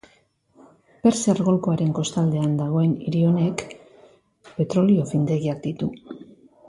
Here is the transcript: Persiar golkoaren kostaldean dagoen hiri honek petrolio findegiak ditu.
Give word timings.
Persiar 1.01 1.41
golkoaren 1.49 1.91
kostaldean 1.99 2.57
dagoen 2.61 2.95
hiri 3.09 3.21
honek 3.33 3.63
petrolio 4.57 5.07
findegiak 5.13 5.63
ditu. 5.69 5.91